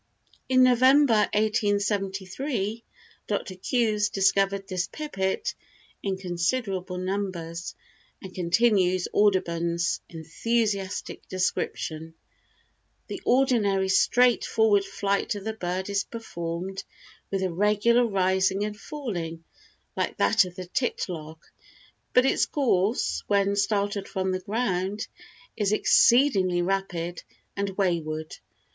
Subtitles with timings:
[0.49, 2.83] In November, 1873,
[3.27, 3.53] Dr.
[3.53, 5.53] Coues discovered this pipit
[6.01, 7.75] in considerable numbers,
[8.19, 12.15] and continues Audubon's enthusiastic description:
[13.09, 16.83] The ordinary straightforward flight of the bird is performed
[17.29, 19.43] with a regular rising and falling
[19.95, 21.53] like that of the titlark;
[22.13, 25.07] but its course, when startled from the ground,
[25.55, 27.21] is exceedingly rapid
[27.55, 28.37] and wayward.